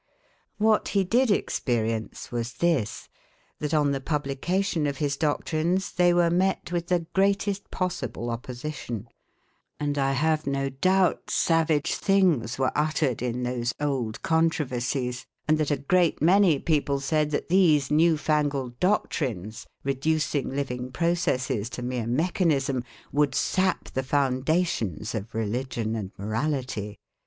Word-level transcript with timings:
What 0.57 0.87
he 0.97 1.03
did 1.03 1.29
experience 1.29 2.31
was 2.31 2.53
this: 2.53 3.07
that 3.59 3.71
on 3.71 3.91
the 3.91 4.01
publication 4.01 4.87
of 4.87 4.97
his 4.97 5.15
doctrines, 5.15 5.91
they 5.91 6.11
were 6.11 6.31
met 6.31 6.71
with 6.71 6.87
the 6.87 7.01
greatest 7.13 7.69
possible 7.69 8.31
opposition; 8.31 9.07
and 9.79 9.99
I 9.99 10.13
have 10.13 10.47
no 10.47 10.69
doubt 10.69 11.29
savage 11.29 11.93
things 11.93 12.57
were 12.57 12.71
uttered 12.75 13.21
in 13.21 13.43
those 13.43 13.75
old 13.79 14.23
controversies, 14.23 15.27
and 15.47 15.59
that 15.59 15.69
a 15.69 15.77
great 15.77 16.19
many 16.19 16.57
people 16.57 16.99
said 16.99 17.29
that 17.29 17.49
these 17.49 17.91
new 17.91 18.17
fangled 18.17 18.79
doctrines, 18.79 19.67
reducing 19.83 20.49
living 20.49 20.91
processes 20.91 21.69
to 21.69 21.83
mere 21.83 22.07
mechanism, 22.07 22.83
would 23.11 23.35
sap 23.35 23.89
the 23.93 24.01
foundations 24.01 25.13
of 25.13 25.35
religion 25.35 25.95
and 25.95 26.09
morality. 26.17 26.97